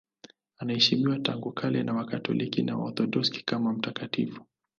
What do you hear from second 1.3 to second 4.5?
kale na Wakatoliki na Waorthodoksi kama mtakatifu.